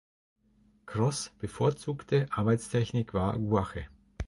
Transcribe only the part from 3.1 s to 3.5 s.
war